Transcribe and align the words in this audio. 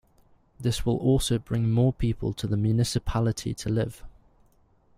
This 0.59 0.83
will 0.83 0.97
also 0.97 1.37
bring 1.37 1.69
more 1.69 1.93
people 1.93 2.33
to 2.33 2.47
the 2.47 2.57
municipality 2.57 3.53
to 3.53 3.69
live. 3.69 4.03